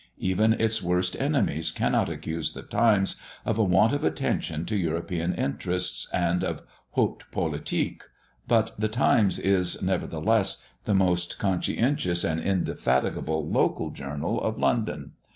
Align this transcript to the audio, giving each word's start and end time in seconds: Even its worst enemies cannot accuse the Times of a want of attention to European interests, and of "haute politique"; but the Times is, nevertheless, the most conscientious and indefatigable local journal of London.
Even 0.17 0.53
its 0.53 0.81
worst 0.81 1.15
enemies 1.19 1.71
cannot 1.71 2.09
accuse 2.09 2.53
the 2.53 2.63
Times 2.63 3.21
of 3.45 3.59
a 3.59 3.63
want 3.63 3.93
of 3.93 4.03
attention 4.03 4.65
to 4.65 4.75
European 4.75 5.35
interests, 5.35 6.09
and 6.11 6.43
of 6.43 6.63
"haute 6.95 7.23
politique"; 7.31 8.01
but 8.47 8.71
the 8.79 8.87
Times 8.89 9.37
is, 9.37 9.79
nevertheless, 9.79 10.63
the 10.85 10.95
most 10.95 11.37
conscientious 11.37 12.23
and 12.23 12.39
indefatigable 12.39 13.47
local 13.47 13.91
journal 13.91 14.41
of 14.41 14.57
London. 14.57 15.11